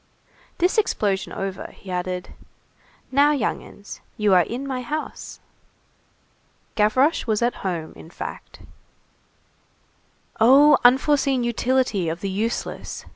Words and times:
This 0.57 0.79
explosion 0.79 1.31
over, 1.31 1.69
he 1.73 1.91
added:— 1.91 2.33
"Now, 3.11 3.33
young 3.33 3.61
'uns, 3.61 4.01
you 4.17 4.33
are 4.33 4.41
in 4.41 4.65
my 4.65 4.81
house." 4.81 5.39
Gavroche 6.73 7.27
was 7.27 7.43
at 7.43 7.57
home, 7.61 7.93
in 7.95 8.09
fact. 8.09 8.61
Oh, 10.39 10.79
unforeseen 10.83 11.43
utility 11.43 12.09
of 12.09 12.21
the 12.21 12.31
useless! 12.31 13.05